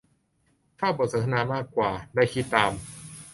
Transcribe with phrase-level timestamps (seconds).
[0.79, 2.71] ชอบบทสนทนามากกว่า ได้คิดตาม